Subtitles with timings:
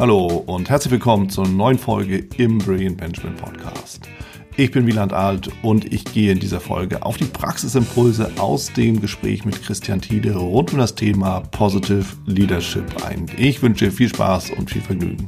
[0.00, 4.08] Hallo und herzlich willkommen zur neuen Folge im Brilliant Benjamin Podcast.
[4.56, 9.02] Ich bin Wieland Alt und ich gehe in dieser Folge auf die Praxisimpulse aus dem
[9.02, 13.26] Gespräch mit Christian Tiede rund um das Thema Positive Leadership ein.
[13.36, 15.26] Ich wünsche dir viel Spaß und viel Vergnügen.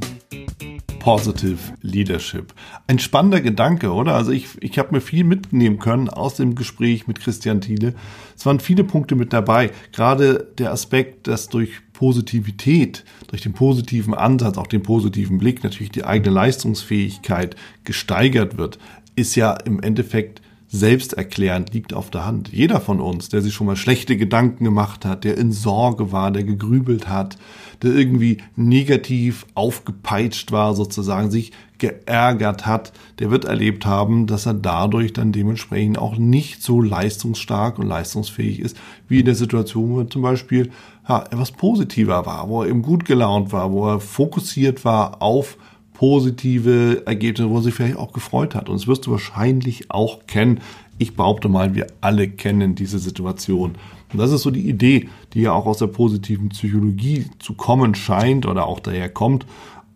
[1.03, 2.53] Positive Leadership.
[2.87, 4.15] Ein spannender Gedanke, oder?
[4.15, 7.93] Also ich, ich habe mir viel mitnehmen können aus dem Gespräch mit Christian Thiele.
[8.37, 9.71] Es waren viele Punkte mit dabei.
[9.91, 15.91] Gerade der Aspekt, dass durch Positivität, durch den positiven Ansatz, auch den positiven Blick natürlich
[15.91, 18.79] die eigene Leistungsfähigkeit gesteigert wird,
[19.17, 20.41] ist ja im Endeffekt
[20.73, 22.51] selbsterklärend liegt auf der Hand.
[22.51, 26.31] Jeder von uns, der sich schon mal schlechte Gedanken gemacht hat, der in Sorge war,
[26.31, 27.37] der gegrübelt hat,
[27.83, 34.55] der irgendwie negativ aufgepeitscht war, sozusagen sich geärgert hat, der wird erlebt haben, dass er
[34.55, 38.75] dadurch dann dementsprechend auch nicht so leistungsstark und leistungsfähig ist,
[39.07, 40.71] wie in der Situation, wo er zum Beispiel
[41.07, 45.55] ja, etwas positiver war, wo er eben gut gelaunt war, wo er fokussiert war auf
[46.03, 48.67] positive Ergebnisse, wo sich vielleicht auch gefreut hat.
[48.67, 50.59] Und das wirst du wahrscheinlich auch kennen.
[50.97, 53.75] Ich behaupte mal, wir alle kennen diese Situation.
[54.11, 57.95] Und das ist so die Idee, die ja auch aus der positiven Psychologie zu kommen
[57.95, 59.45] scheint oder auch daher kommt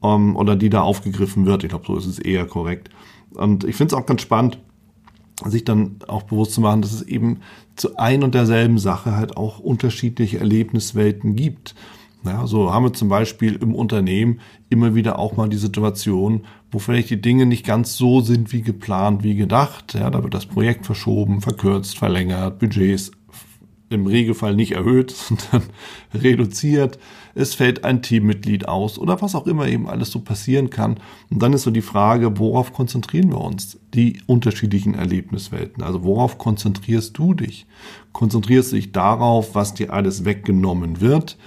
[0.02, 1.66] ähm, oder die da aufgegriffen wird.
[1.66, 2.89] Ich glaube, so ist es eher korrekt.
[3.33, 4.59] Und ich finde es auch ganz spannend,
[5.44, 7.42] sich dann auch bewusst zu machen, dass es eben
[7.75, 11.75] zu ein und derselben Sache halt auch unterschiedliche Erlebniswelten gibt.
[12.28, 14.39] Ja, so haben wir zum Beispiel im Unternehmen
[14.70, 18.61] immer wieder auch mal die Situation, wo vielleicht die Dinge nicht ganz so sind wie
[18.61, 19.94] geplant, wie gedacht.
[19.94, 23.11] Ja, da wird das Projekt verschoben, verkürzt, verlängert, Budgets
[23.89, 25.70] im Regelfall nicht erhöht, sondern
[26.14, 27.00] reduziert.
[27.36, 31.00] Es fällt ein Teammitglied aus oder was auch immer eben alles so passieren kann.
[31.30, 33.80] Und dann ist so die Frage, worauf konzentrieren wir uns?
[33.94, 35.83] Die unterschiedlichen Erlebniswelten.
[35.83, 37.67] Also worauf konzentrierst du dich?
[38.11, 41.38] Konzentrierst du dich darauf, was dir alles weggenommen wird?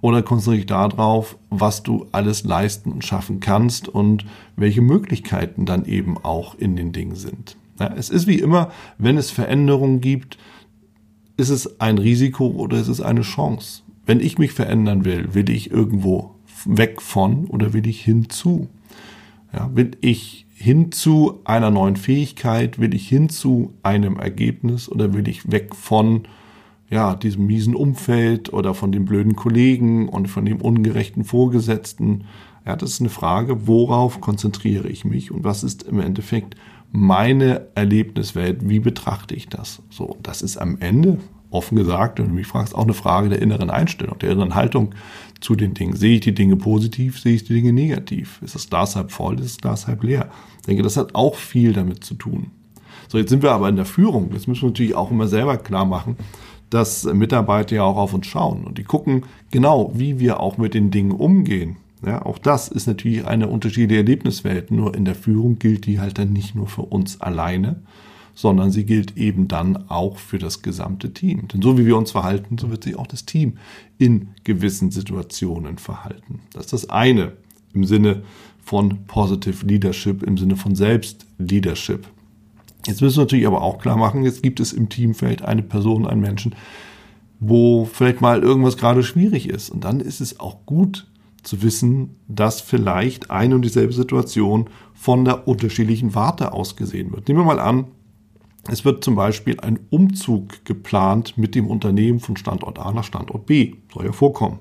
[0.00, 4.24] Oder konzentrierst du dich darauf, was du alles leisten und schaffen kannst und
[4.56, 7.56] welche Möglichkeiten dann eben auch in den Dingen sind?
[7.78, 10.38] Ja, es ist wie immer, wenn es Veränderungen gibt,
[11.36, 13.82] ist es ein Risiko oder ist es eine Chance?
[14.06, 16.34] Wenn ich mich verändern will, will ich irgendwo
[16.64, 18.68] weg von oder will ich hinzu?
[19.52, 25.14] Ja, will ich hin zu einer neuen Fähigkeit, will ich hin zu einem Ergebnis oder
[25.14, 26.24] will ich weg von
[26.90, 32.24] ja, diesem miesen Umfeld oder von den blöden Kollegen und von dem ungerechten Vorgesetzten?
[32.66, 36.56] Ja, das ist eine Frage, worauf konzentriere ich mich und was ist im Endeffekt
[36.92, 39.82] meine Erlebniswelt, wie betrachte ich das?
[39.90, 41.18] So, das ist am Ende,
[41.50, 44.94] offen gesagt, wenn du mich fragst, auch eine Frage der inneren Einstellung, der inneren Haltung
[45.40, 45.96] zu den Dingen.
[45.96, 48.40] Sehe ich die Dinge positiv, sehe ich die Dinge negativ?
[48.42, 50.30] Ist das Glas halb voll, ist das Glas halb leer?
[50.60, 52.50] Ich denke, das hat auch viel damit zu tun.
[53.08, 54.30] So, jetzt sind wir aber in der Führung.
[54.32, 56.16] Jetzt müssen wir natürlich auch immer selber klar machen,
[56.70, 60.74] dass Mitarbeiter ja auch auf uns schauen und die gucken genau, wie wir auch mit
[60.74, 61.76] den Dingen umgehen.
[62.04, 64.70] Ja, auch das ist natürlich eine unterschiedliche Erlebniswelt.
[64.70, 67.76] Nur in der Führung gilt die halt dann nicht nur für uns alleine,
[68.34, 71.48] sondern sie gilt eben dann auch für das gesamte Team.
[71.48, 73.58] Denn so wie wir uns verhalten, so wird sich auch das Team
[73.98, 76.40] in gewissen Situationen verhalten.
[76.52, 77.32] Das ist das eine
[77.74, 78.22] im Sinne
[78.64, 82.06] von Positive Leadership, im Sinne von Selbstleadership.
[82.86, 86.06] Jetzt müssen wir natürlich aber auch klar machen, jetzt gibt es im Teamfeld eine Person,
[86.06, 86.54] einen Menschen,
[87.38, 89.70] wo vielleicht mal irgendwas gerade schwierig ist.
[89.70, 91.06] Und dann ist es auch gut,
[91.42, 97.28] zu wissen, dass vielleicht eine und dieselbe Situation von der unterschiedlichen Warte aus gesehen wird.
[97.28, 97.86] Nehmen wir mal an,
[98.68, 103.46] es wird zum Beispiel ein Umzug geplant mit dem Unternehmen von Standort A nach Standort
[103.46, 103.76] B.
[103.92, 104.58] Soll ja vorkommen.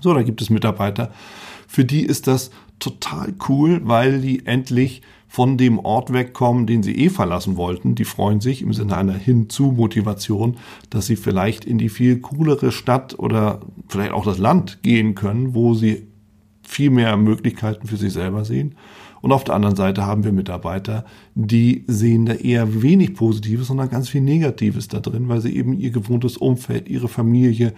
[0.00, 1.12] So, da gibt es Mitarbeiter,
[1.66, 6.96] für die ist das total cool, weil die endlich von dem Ort wegkommen, den sie
[6.96, 7.94] eh verlassen wollten.
[7.94, 10.56] Die freuen sich im Sinne einer Hinzu-Motivation,
[10.90, 15.54] dass sie vielleicht in die viel coolere Stadt oder vielleicht auch das Land gehen können,
[15.54, 16.08] wo sie
[16.64, 18.74] viel mehr Möglichkeiten für sich selber sehen.
[19.20, 21.04] Und auf der anderen Seite haben wir Mitarbeiter,
[21.36, 25.78] die sehen da eher wenig Positives, sondern ganz viel Negatives da drin, weil sie eben
[25.78, 27.72] ihr gewohntes Umfeld, ihre Familie,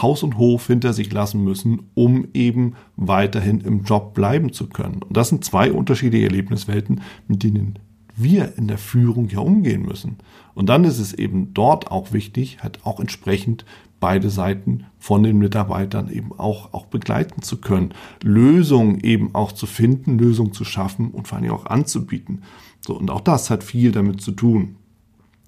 [0.00, 5.02] Haus und Hof hinter sich lassen müssen, um eben weiterhin im Job bleiben zu können.
[5.02, 7.78] Und das sind zwei unterschiedliche Erlebniswelten, mit denen
[8.16, 10.16] wir in der Führung ja umgehen müssen.
[10.54, 13.64] Und dann ist es eben dort auch wichtig, halt auch entsprechend
[14.00, 17.92] beide Seiten von den Mitarbeitern eben auch, auch begleiten zu können,
[18.22, 22.42] Lösungen eben auch zu finden, Lösungen zu schaffen und vor allem auch anzubieten.
[22.80, 24.76] So, und auch das hat viel damit zu tun.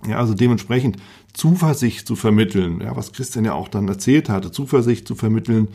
[0.07, 0.97] Ja, also dementsprechend
[1.33, 5.69] Zuversicht zu vermitteln, ja, was Christian ja auch dann erzählt hatte, Zuversicht zu vermitteln,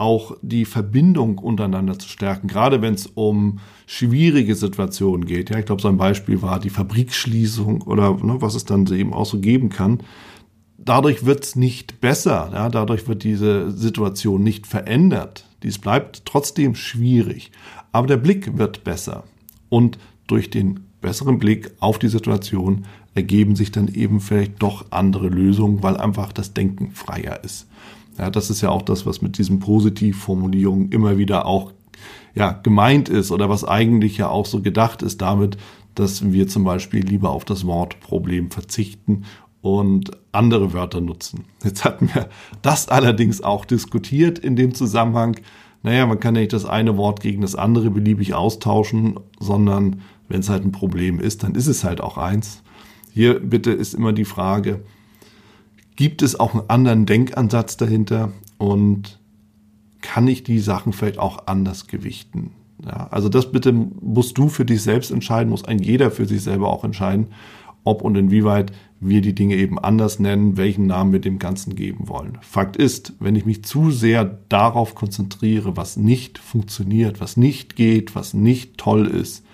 [0.00, 5.50] auch die Verbindung untereinander zu stärken, gerade wenn es um schwierige Situationen geht.
[5.50, 9.12] Ja, ich glaube, so ein Beispiel war die Fabrikschließung oder ne, was es dann eben
[9.12, 9.98] auch so geben kann.
[10.78, 15.44] Dadurch wird es nicht besser, ja, dadurch wird diese Situation nicht verändert.
[15.62, 17.52] Dies bleibt trotzdem schwierig,
[17.92, 19.24] aber der Blick wird besser
[19.68, 25.28] und durch den besseren Blick auf die Situation ergeben sich dann eben vielleicht doch andere
[25.28, 27.66] Lösungen, weil einfach das Denken freier ist.
[28.18, 31.72] Ja, das ist ja auch das, was mit diesen Positivformulierungen immer wieder auch
[32.34, 35.56] ja, gemeint ist oder was eigentlich ja auch so gedacht ist damit,
[35.94, 39.24] dass wir zum Beispiel lieber auf das Wort Problem verzichten
[39.62, 41.44] und andere Wörter nutzen.
[41.64, 42.28] Jetzt hatten wir
[42.62, 45.36] das allerdings auch diskutiert in dem Zusammenhang.
[45.82, 50.40] Naja, man kann ja nicht das eine Wort gegen das andere beliebig austauschen, sondern wenn
[50.40, 52.62] es halt ein Problem ist, dann ist es halt auch eins.
[53.12, 54.80] Hier bitte ist immer die Frage,
[55.96, 59.18] gibt es auch einen anderen Denkansatz dahinter und
[60.00, 62.52] kann ich die Sachen vielleicht auch anders gewichten?
[62.84, 66.42] Ja, also das bitte musst du für dich selbst entscheiden, muss ein jeder für sich
[66.42, 67.26] selber auch entscheiden,
[67.84, 72.08] ob und inwieweit wir die Dinge eben anders nennen, welchen Namen wir dem Ganzen geben
[72.08, 72.38] wollen.
[72.42, 78.14] Fakt ist, wenn ich mich zu sehr darauf konzentriere, was nicht funktioniert, was nicht geht,
[78.14, 79.44] was nicht toll ist,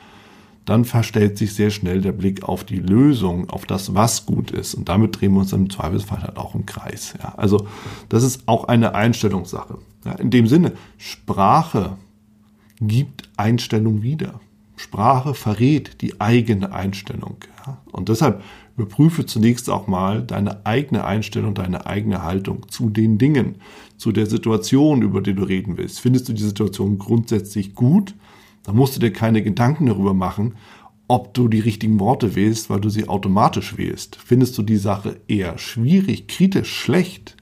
[0.67, 4.75] dann verstellt sich sehr schnell der Blick auf die Lösung, auf das, was gut ist.
[4.75, 7.15] Und damit drehen wir uns im Zweifelsfall halt auch im Kreis.
[7.23, 7.67] Ja, also
[8.09, 9.79] das ist auch eine Einstellungssache.
[10.05, 11.97] Ja, in dem Sinne, Sprache
[12.81, 14.41] gibt Einstellung wieder.
[14.77, 17.37] Sprache verrät die eigene Einstellung.
[17.65, 17.79] Ja?
[17.93, 18.43] Und deshalb
[18.77, 23.55] überprüfe zunächst auch mal deine eigene Einstellung, deine eigene Haltung zu den Dingen,
[23.97, 26.01] zu der Situation, über die du reden willst.
[26.01, 28.15] Findest du die Situation grundsätzlich gut?
[28.67, 30.55] Dann musst du dir keine Gedanken darüber machen,
[31.09, 34.17] ob du die richtigen Worte wählst, weil du sie automatisch wählst.
[34.17, 37.37] Findest du die Sache eher schwierig, kritisch, schlecht,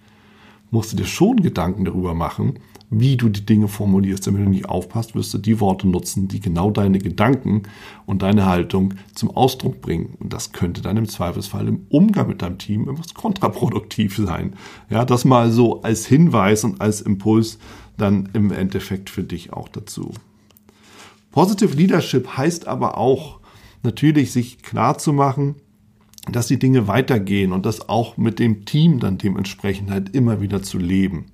[0.70, 2.58] musst du dir schon Gedanken darüber machen,
[2.90, 4.26] wie du die Dinge formulierst.
[4.26, 7.62] Damit du nicht aufpasst, wirst du die Worte nutzen, die genau deine Gedanken
[8.04, 10.14] und deine Haltung zum Ausdruck bringen.
[10.20, 14.54] Und das könnte dann im Zweifelsfall im Umgang mit deinem Team etwas kontraproduktiv sein.
[14.90, 17.58] Ja, das mal so als Hinweis und als Impuls
[17.96, 20.12] dann im Endeffekt für dich auch dazu.
[21.34, 23.40] Positive Leadership heißt aber auch
[23.82, 25.56] natürlich sich klar zu machen,
[26.30, 30.62] dass die Dinge weitergehen und das auch mit dem Team dann dementsprechend halt immer wieder
[30.62, 31.26] zu leben.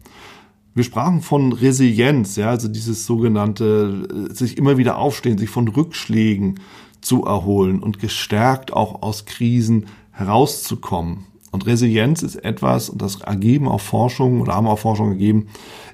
[0.75, 5.69] Wir sprachen von Resilienz, ja, also dieses sogenannte äh, sich immer wieder aufstehen, sich von
[5.69, 6.61] Rückschlägen
[7.03, 11.27] zu erholen und gestärkt auch aus Krisen herauszukommen.
[11.51, 15.49] Und Resilienz ist etwas, und das ergeben auch Forschung oder haben auch Forschung gegeben,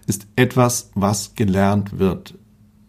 [0.07, 2.39] ist etwas, was gelernt wird.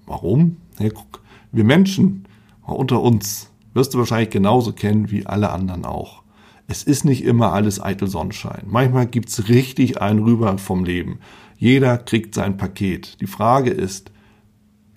[0.05, 0.57] Warum?
[0.79, 1.21] Hey, guck,
[1.51, 2.25] wir Menschen
[2.61, 6.21] unter uns wirst du wahrscheinlich genauso kennen wie alle anderen auch.
[6.67, 8.63] Es ist nicht immer alles eitel Sonnenschein.
[8.67, 11.19] Manchmal gibt's richtig einen rüber vom Leben.
[11.57, 13.19] Jeder kriegt sein Paket.
[13.21, 14.11] Die Frage ist,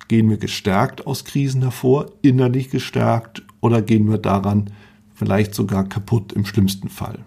[0.09, 4.71] gehen wir gestärkt aus Krisen hervor, innerlich gestärkt, oder gehen wir daran
[5.15, 7.21] vielleicht sogar kaputt im schlimmsten Fall?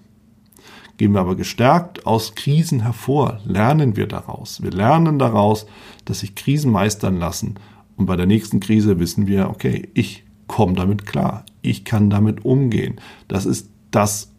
[0.98, 4.62] Gehen wir aber gestärkt aus Krisen hervor, lernen wir daraus.
[4.62, 5.66] Wir lernen daraus,
[6.06, 7.56] dass sich Krisen meistern lassen.
[7.96, 11.46] Und bei der nächsten Krise wissen wir, okay, ich komme damit klar.
[11.62, 13.00] Ich kann damit umgehen.
[13.28, 14.32] Das ist das,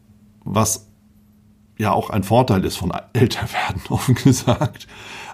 [0.44, 0.88] was
[1.78, 4.86] ja auch ein Vorteil ist von Älterwerden, offen gesagt.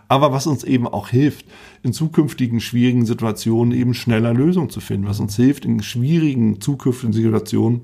[0.08, 1.46] Aber was uns eben auch hilft,
[1.82, 7.12] in zukünftigen schwierigen Situationen eben schneller Lösungen zu finden, was uns hilft, in schwierigen zukünftigen
[7.12, 7.82] Situationen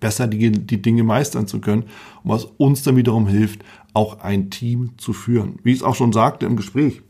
[0.00, 1.84] besser die, die Dinge meistern zu können
[2.24, 3.64] und was uns dann wiederum hilft,
[3.94, 5.58] auch ein Team zu führen.
[5.62, 7.02] Wie ich es auch schon sagte im Gespräch,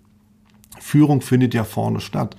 [0.81, 2.37] Führung findet ja vorne statt.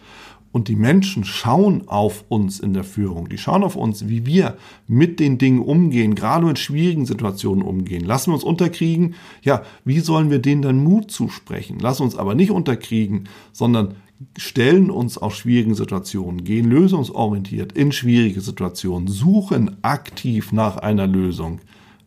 [0.54, 3.30] Und die Menschen schauen auf uns in der Führung.
[3.30, 4.57] Die schauen auf uns, wie wir
[4.88, 8.04] mit den Dingen umgehen, gerade in schwierigen Situationen umgehen.
[8.04, 9.16] Lassen wir uns unterkriegen?
[9.44, 11.80] Ja, wie sollen wir denen dann Mut zusprechen?
[11.80, 13.95] Lassen uns aber nicht unterkriegen, sondern
[14.35, 21.59] stellen uns auf schwierigen Situationen, gehen lösungsorientiert in schwierige Situationen, suchen aktiv nach einer Lösung.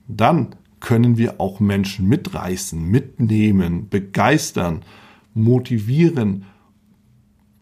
[0.09, 4.83] Dann können wir auch Menschen mitreißen, mitnehmen, begeistern,
[5.41, 6.45] motivieren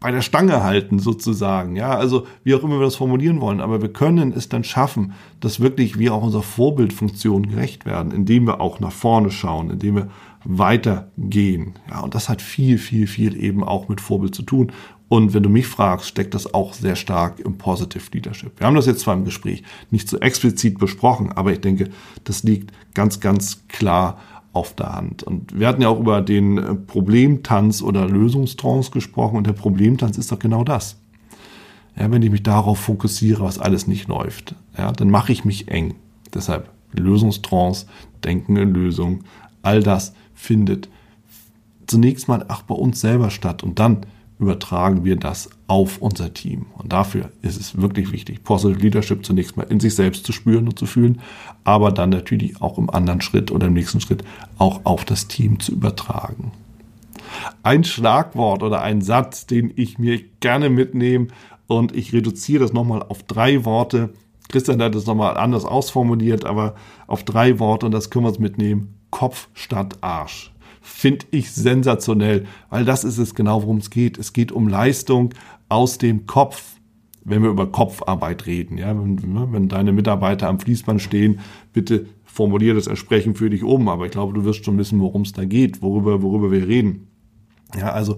[0.01, 1.75] bei der Stange halten sozusagen.
[1.75, 5.13] Ja, also wie auch immer wir das formulieren wollen, aber wir können es dann schaffen,
[5.41, 9.97] dass wirklich wir auch unserer Vorbildfunktion gerecht werden, indem wir auch nach vorne schauen, indem
[9.97, 10.09] wir
[10.45, 11.75] weitergehen.
[11.91, 14.73] Ja, und das hat viel, viel, viel eben auch mit Vorbild zu tun.
[15.09, 18.61] Und wenn du mich fragst, steckt das auch sehr stark im Positive Leadership.
[18.61, 21.89] Wir haben das jetzt zwar im Gespräch nicht so explizit besprochen, aber ich denke,
[22.25, 24.19] das liegt ganz, ganz klar
[24.59, 25.23] auf der Hand.
[25.23, 30.19] Und wir hatten ja auch über den äh, Problemtanz oder Lösungstrance gesprochen und der Problemtanz
[30.19, 30.97] ist doch genau das.
[31.97, 35.69] Ja, wenn ich mich darauf fokussiere, was alles nicht läuft, ja, dann mache ich mich
[35.69, 35.95] eng.
[36.35, 37.87] Deshalb Lösungstrance,
[38.25, 39.25] Denken in Lösung,
[39.63, 40.89] all das findet
[41.87, 44.07] zunächst mal auch bei uns selber statt und dann
[44.39, 46.67] übertragen wir das auf unser Team.
[46.77, 50.69] Und dafür ist es wirklich wichtig, Positive Leadership zunächst mal in sich selbst zu spüren
[50.69, 51.21] und zu fühlen,
[51.65, 54.25] aber dann natürlich auch im anderen Schritt oder im nächsten Schritt
[54.59, 56.53] auch auf das Team zu übertragen.
[57.63, 61.29] Ein Schlagwort oder ein Satz, den ich mir gerne mitnehme
[61.67, 64.11] und ich reduziere das nochmal auf drei Worte.
[64.49, 66.75] Christian hat es nochmal anders ausformuliert, aber
[67.07, 68.95] auf drei Worte und das können wir uns mitnehmen.
[69.11, 70.53] Kopf statt Arsch.
[70.89, 74.19] Finde ich sensationell, weil das ist es genau, worum es geht.
[74.19, 75.35] Es geht um Leistung
[75.69, 76.79] aus dem Kopf
[77.25, 78.79] wenn wir über Kopfarbeit reden.
[78.79, 81.41] Ja, wenn, wenn deine Mitarbeiter am Fließband stehen,
[81.75, 83.89] bitte formuliere das entsprechend für dich um.
[83.89, 87.09] Aber ich glaube, du wirst schon wissen, worum es da geht, worüber, worüber wir reden.
[87.79, 88.17] Ja, also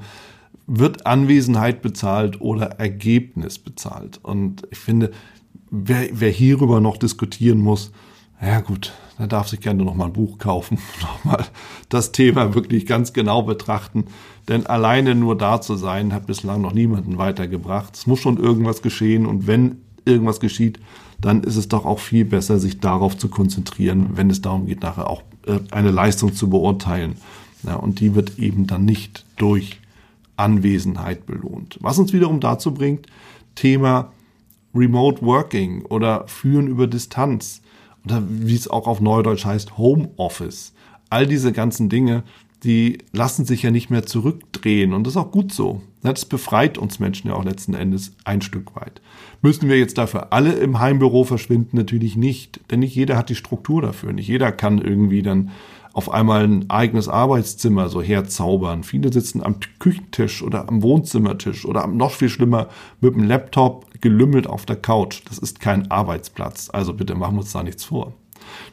[0.67, 4.21] wird Anwesenheit bezahlt oder Ergebnis bezahlt?
[4.23, 5.11] Und ich finde,
[5.71, 7.91] wer, wer hierüber noch diskutieren muss,
[8.43, 11.45] ja gut, da darf sich gerne noch mal ein Buch kaufen, noch mal
[11.89, 14.07] das Thema wirklich ganz genau betrachten.
[14.49, 17.95] Denn alleine nur da zu sein, hat bislang noch niemanden weitergebracht.
[17.95, 20.81] Es muss schon irgendwas geschehen und wenn irgendwas geschieht,
[21.21, 24.83] dann ist es doch auch viel besser, sich darauf zu konzentrieren, wenn es darum geht,
[24.83, 27.17] nachher auch äh, eine Leistung zu beurteilen.
[27.63, 29.81] Ja, und die wird eben dann nicht durch
[30.37, 31.79] Anwesenheit belohnt.
[31.83, 33.07] Was uns wiederum dazu bringt,
[33.55, 34.13] Thema
[34.75, 37.61] Remote Working oder Führen über Distanz
[38.05, 40.73] oder wie es auch auf Neudeutsch heißt, Homeoffice.
[41.09, 42.23] All diese ganzen Dinge,
[42.65, 45.81] die lassen sich ja nicht mehr zurückdrehen und das ist auch gut so.
[46.03, 49.03] Das befreit uns Menschen ja auch letzten Endes ein Stück weit.
[49.43, 51.77] Müssen wir jetzt dafür alle im Heimbüro verschwinden?
[51.77, 54.13] Natürlich nicht, denn nicht jeder hat die Struktur dafür.
[54.13, 55.51] Nicht jeder kann irgendwie dann
[55.93, 58.85] auf einmal ein eigenes Arbeitszimmer so herzaubern.
[58.85, 62.69] Viele sitzen am Küchentisch oder am Wohnzimmertisch oder noch viel schlimmer
[63.01, 65.23] mit dem Laptop gelümmelt auf der Couch.
[65.29, 66.71] Das ist kein Arbeitsplatz.
[66.73, 68.15] Also bitte machen wir uns da nichts vor.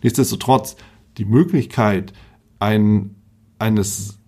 [0.04, 0.76] Nichtsdestotrotz,
[1.18, 2.14] die Möglichkeit
[2.60, 3.16] ein,
[3.58, 4.20] eines,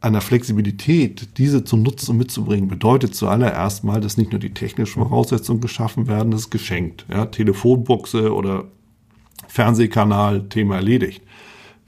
[0.00, 5.02] einer Flexibilität, diese zu nutzen und mitzubringen, bedeutet zuallererst mal, dass nicht nur die technischen
[5.02, 7.06] Voraussetzungen geschaffen werden, das ist geschenkt.
[7.10, 8.64] Ja, Telefonbuchse oder
[9.48, 11.22] Fernsehkanal, Thema erledigt.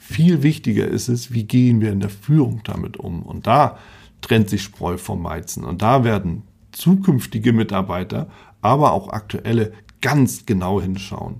[0.04, 3.22] Viel wichtiger ist es, wie gehen wir in der Führung damit um.
[3.22, 3.78] Und da
[4.20, 5.62] trennt sich Spreu vom Weizen.
[5.62, 6.42] Und da werden
[6.72, 8.28] zukünftige Mitarbeiter,
[8.62, 11.36] aber auch aktuelle ganz genau hinschauen.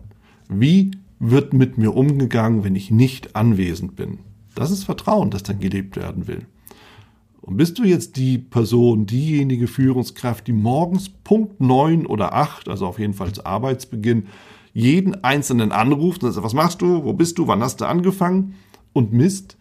[0.48, 4.20] Wie wird mit mir umgegangen, wenn ich nicht anwesend bin?
[4.54, 6.46] Das ist Vertrauen, das dann gelebt werden will.
[7.40, 12.86] Und bist du jetzt die Person, diejenige Führungskraft, die morgens Punkt neun oder acht, also
[12.86, 14.28] auf jeden Fall zu Arbeitsbeginn,
[14.72, 18.54] jeden einzelnen und sagt, was machst du, wo bist du, wann hast du angefangen
[18.92, 19.56] und misst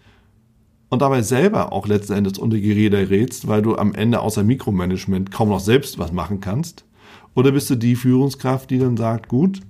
[0.89, 5.31] und dabei selber auch letzten Endes unter Geräte rätst, weil du am Ende außer Mikromanagement
[5.31, 6.85] kaum noch selbst was machen kannst?
[7.33, 9.61] Oder bist du die Führungskraft, die dann sagt, gut,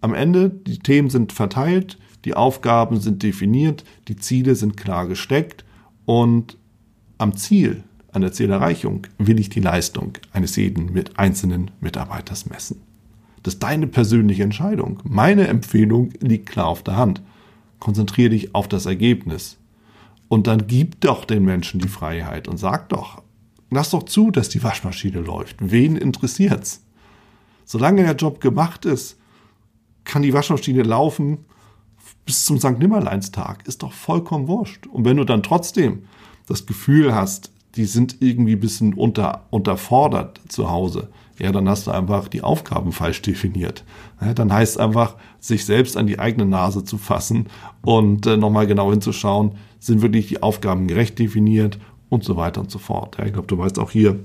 [0.00, 5.64] am Ende, die Themen sind verteilt, die Aufgaben sind definiert, die Ziele sind klar gesteckt
[6.04, 6.56] und
[7.18, 12.87] am Ziel, an der Zielerreichung, will ich die Leistung eines jeden mit einzelnen Mitarbeiters messen.
[13.48, 15.00] Das ist deine persönliche Entscheidung.
[15.04, 17.22] Meine Empfehlung liegt klar auf der Hand.
[17.78, 19.56] Konzentriere dich auf das Ergebnis.
[20.28, 23.22] Und dann gib doch den Menschen die Freiheit und sag doch,
[23.70, 25.56] lass doch zu, dass die Waschmaschine läuft.
[25.60, 26.84] Wen interessiert's?
[27.64, 29.16] Solange der Job gemacht ist,
[30.04, 31.38] kann die Waschmaschine laufen
[32.26, 32.78] bis zum St.
[32.78, 33.66] Nimmerleinstag.
[33.66, 34.86] Ist doch vollkommen wurscht.
[34.88, 36.02] Und wenn du dann trotzdem
[36.44, 41.86] das Gefühl hast, die sind irgendwie ein bisschen unter, unterfordert zu Hause, ja, dann hast
[41.86, 43.84] du einfach die Aufgaben falsch definiert.
[44.20, 47.46] Ja, dann heißt es einfach, sich selbst an die eigene Nase zu fassen
[47.82, 51.78] und äh, nochmal genau hinzuschauen, sind wirklich die Aufgaben gerecht definiert
[52.08, 53.16] und so weiter und so fort.
[53.18, 54.18] Ja, ich glaube, du weißt auch hier,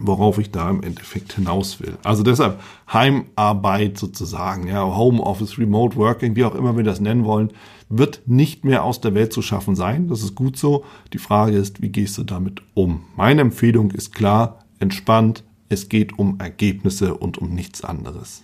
[0.00, 1.98] worauf ich da im Endeffekt hinaus will.
[2.02, 2.60] Also deshalb
[2.90, 7.50] Heimarbeit sozusagen, ja, Homeoffice, Remote Working, wie auch immer wir das nennen wollen,
[7.90, 10.08] wird nicht mehr aus der Welt zu schaffen sein.
[10.08, 10.84] Das ist gut so.
[11.12, 13.04] Die Frage ist, wie gehst du damit um?
[13.16, 18.42] Meine Empfehlung ist klar, entspannt, es geht um Ergebnisse und um nichts anderes.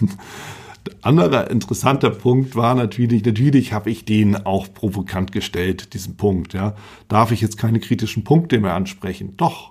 [0.00, 6.54] Der andere interessanter Punkt war natürlich, natürlich habe ich den auch provokant gestellt, diesen Punkt.
[6.54, 6.74] Ja.
[7.06, 9.34] Darf ich jetzt keine kritischen Punkte mehr ansprechen?
[9.36, 9.70] Doch.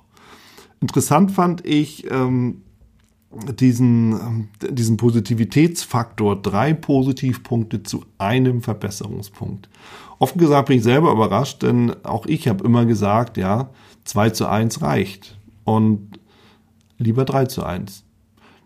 [0.80, 2.62] Interessant fand ich ähm,
[3.60, 9.70] diesen, ähm, diesen Positivitätsfaktor, drei Positivpunkte zu einem Verbesserungspunkt.
[10.18, 13.70] Offen gesagt bin ich selber überrascht, denn auch ich habe immer gesagt, ja,
[14.06, 15.38] 2 zu 1 reicht.
[15.64, 16.11] Und
[17.02, 18.04] lieber 3 zu 1.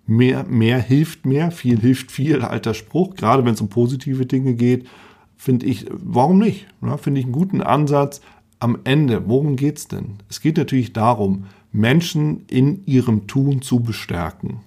[0.07, 3.15] Mehr, mehr hilft mehr, viel hilft viel, alter Spruch.
[3.15, 4.87] Gerade wenn es um positive Dinge geht,
[5.35, 6.67] finde ich, warum nicht?
[6.81, 8.21] Ja, finde ich einen guten Ansatz.
[8.59, 10.17] Am Ende, worum geht es denn?
[10.29, 14.61] Es geht natürlich darum, Menschen in ihrem Tun zu bestärken.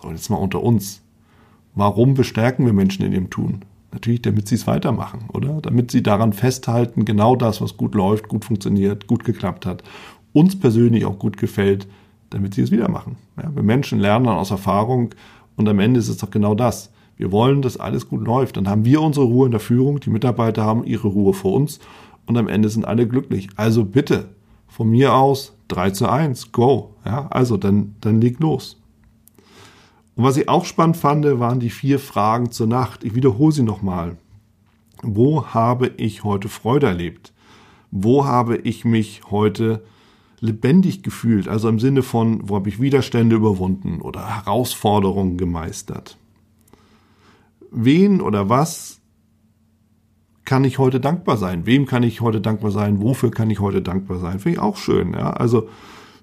[0.00, 1.02] So, jetzt mal unter uns.
[1.74, 3.64] Warum bestärken wir Menschen in ihrem Tun?
[3.92, 5.60] Natürlich, damit sie es weitermachen, oder?
[5.60, 9.84] Damit sie daran festhalten, genau das, was gut läuft, gut funktioniert, gut geklappt hat,
[10.32, 11.86] uns persönlich auch gut gefällt,
[12.34, 13.16] damit sie es wieder machen.
[13.40, 15.10] Ja, wir Menschen lernen dann aus Erfahrung
[15.56, 16.90] und am Ende ist es doch genau das.
[17.16, 18.56] Wir wollen, dass alles gut läuft.
[18.56, 21.78] Dann haben wir unsere Ruhe in der Führung, die Mitarbeiter haben ihre Ruhe vor uns
[22.26, 23.48] und am Ende sind alle glücklich.
[23.54, 24.30] Also bitte,
[24.66, 26.96] von mir aus 3 zu 1, go.
[27.04, 28.82] Ja, also dann, dann leg los.
[30.16, 33.04] Und was ich auch spannend fand, waren die vier Fragen zur Nacht.
[33.04, 34.16] Ich wiederhole sie nochmal.
[35.02, 37.32] Wo habe ich heute Freude erlebt?
[37.92, 39.84] Wo habe ich mich heute
[40.44, 41.48] lebendig gefühlt?
[41.48, 46.18] Also im Sinne von, wo habe ich Widerstände überwunden oder Herausforderungen gemeistert?
[47.70, 49.00] Wen oder was
[50.44, 51.66] kann ich heute dankbar sein?
[51.66, 53.00] Wem kann ich heute dankbar sein?
[53.00, 54.38] Wofür kann ich heute dankbar sein?
[54.38, 55.14] Finde ich auch schön.
[55.14, 55.30] Ja?
[55.30, 55.68] Also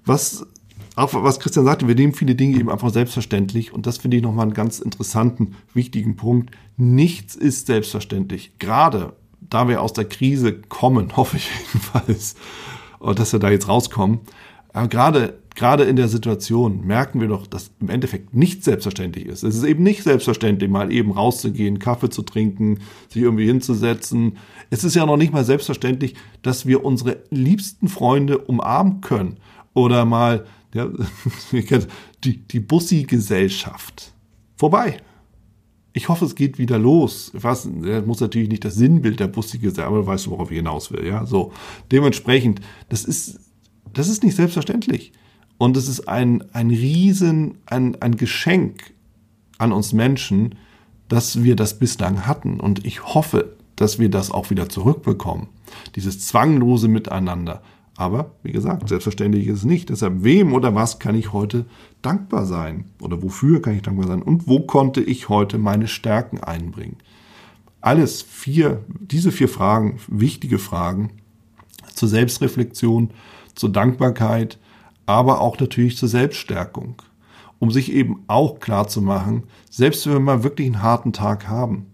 [0.06, 0.46] was,
[0.94, 3.72] auch was Christian sagte, wir nehmen viele Dinge eben einfach selbstverständlich.
[3.72, 6.54] Und das finde ich nochmal einen ganz interessanten, wichtigen Punkt.
[6.76, 8.58] Nichts ist selbstverständlich.
[8.60, 12.36] Gerade da wir aus der Krise kommen, hoffe ich jedenfalls,
[13.14, 14.20] dass wir da jetzt rauskommen.
[14.72, 19.42] Aber gerade gerade in der Situation merken wir doch, dass im Endeffekt nicht selbstverständlich ist.
[19.42, 22.78] Es ist eben nicht selbstverständlich, mal eben rauszugehen, Kaffee zu trinken,
[23.08, 24.38] sich irgendwie hinzusetzen.
[24.70, 29.38] Es ist ja noch nicht mal selbstverständlich, dass wir unsere liebsten Freunde umarmen können
[29.74, 30.88] oder mal ja,
[32.24, 34.12] die, die Bussi-Gesellschaft.
[34.56, 34.98] Vorbei.
[35.92, 37.30] Ich hoffe, es geht wieder los.
[37.34, 40.90] Weiß, das muss natürlich nicht das Sinnbild der Bussi-Gesellschaft, aber du weißt, worauf ich hinaus
[40.90, 41.06] will.
[41.06, 41.52] Ja, so.
[41.90, 43.40] Dementsprechend, das ist,
[43.92, 45.12] das ist nicht selbstverständlich.
[45.58, 48.94] Und es ist ein, ein Riesen, ein, ein Geschenk
[49.58, 50.54] an uns Menschen,
[51.08, 52.58] dass wir das bislang hatten.
[52.58, 55.48] Und ich hoffe, dass wir das auch wieder zurückbekommen.
[55.94, 57.62] Dieses zwanglose Miteinander.
[58.02, 59.88] Aber wie gesagt, selbstverständlich ist es nicht.
[59.88, 61.66] Deshalb, wem oder was kann ich heute
[62.02, 62.86] dankbar sein?
[63.00, 64.22] Oder wofür kann ich dankbar sein?
[64.22, 66.96] Und wo konnte ich heute meine Stärken einbringen?
[67.80, 71.10] Alles vier, diese vier Fragen, wichtige Fragen
[71.94, 73.10] zur Selbstreflexion,
[73.54, 74.58] zur Dankbarkeit,
[75.06, 77.00] aber auch natürlich zur Selbststärkung,
[77.60, 81.46] um sich eben auch klar zu machen, selbst wenn wir mal wirklich einen harten Tag
[81.46, 81.86] haben,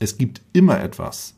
[0.00, 1.34] es gibt immer etwas,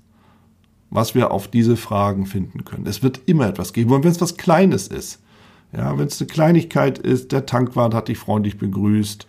[0.90, 2.86] was wir auf diese Fragen finden können.
[2.86, 5.20] Es wird immer etwas geben, und wenn es was Kleines ist,
[5.72, 9.26] ja, wenn es eine Kleinigkeit ist, der Tankwart hat dich freundlich begrüßt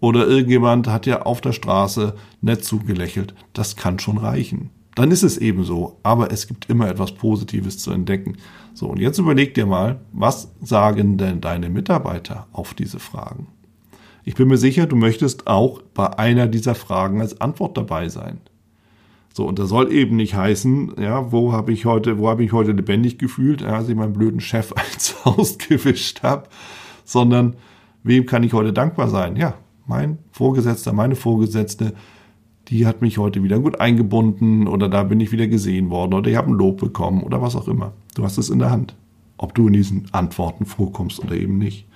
[0.00, 5.22] oder irgendjemand hat ja auf der Straße nett zugelächelt, das kann schon reichen dann ist
[5.22, 5.98] es eben so.
[6.02, 8.36] Aber es gibt immer etwas Positives zu entdecken.
[8.74, 13.48] So, und jetzt überleg dir mal, was sagen denn deine Mitarbeiter auf diese Fragen?
[14.24, 18.40] Ich bin mir sicher, du möchtest auch bei einer dieser Fragen als Antwort dabei sein.
[19.34, 22.52] So, und das soll eben nicht heißen, ja, wo habe ich heute, wo habe ich
[22.52, 26.48] heute lebendig gefühlt, ja, als ich meinen blöden Chef als Haus gewischt habe,
[27.04, 27.56] sondern
[28.02, 29.36] wem kann ich heute dankbar sein?
[29.36, 29.54] Ja,
[29.86, 31.94] mein Vorgesetzter, meine Vorgesetzte,
[32.68, 36.30] die hat mich heute wieder gut eingebunden oder da bin ich wieder gesehen worden oder
[36.30, 37.92] ich habe ein Lob bekommen oder was auch immer.
[38.14, 38.94] Du hast es in der Hand,
[39.38, 41.86] ob du in diesen Antworten vorkommst oder eben nicht.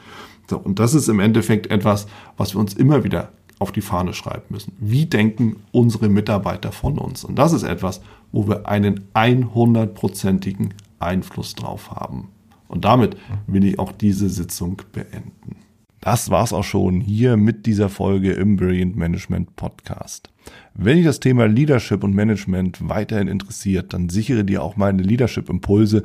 [0.49, 4.13] So, und das ist im Endeffekt etwas, was wir uns immer wieder auf die Fahne
[4.13, 4.73] schreiben müssen.
[4.79, 7.25] Wie denken unsere Mitarbeiter von uns?
[7.25, 8.01] Und das ist etwas,
[8.33, 12.29] wo wir einen 100%igen Einfluss drauf haben.
[12.69, 13.17] Und damit
[13.47, 15.57] will ich auch diese Sitzung beenden.
[16.01, 20.31] Das war's auch schon hier mit dieser Folge im Brilliant Management Podcast.
[20.75, 25.49] Wenn dich das Thema Leadership und Management weiterhin interessiert, dann sichere dir auch meine Leadership
[25.49, 26.05] Impulse